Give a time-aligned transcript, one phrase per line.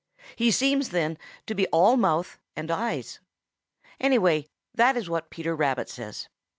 [0.35, 3.19] He seems then to be all mouth and eyes.
[3.99, 6.27] Anyway, that is what Peter Rabbit says.